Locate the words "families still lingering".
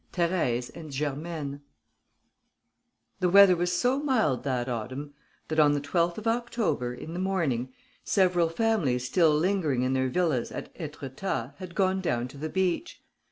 8.49-9.83